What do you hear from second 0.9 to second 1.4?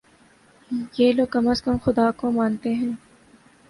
یہ لوگ